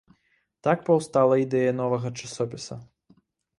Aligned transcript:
Так 0.67 0.79
паўстала 0.87 1.37
ідэя 1.45 1.71
новага 1.83 2.13
часопіса. 2.23 2.81